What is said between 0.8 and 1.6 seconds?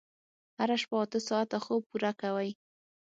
شپه اته ساعته